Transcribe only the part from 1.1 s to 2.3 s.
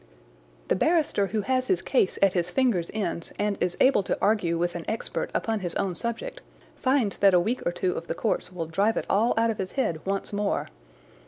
who has his case